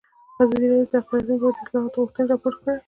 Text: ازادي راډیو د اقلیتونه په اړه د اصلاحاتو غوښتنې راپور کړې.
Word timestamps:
ازادي 0.43 0.57
راډیو 0.71 0.91
د 0.91 0.93
اقلیتونه 1.01 1.35
په 1.41 1.45
اړه 1.47 1.51
د 1.57 1.61
اصلاحاتو 1.63 1.99
غوښتنې 2.03 2.25
راپور 2.31 2.53
کړې. 2.61 2.75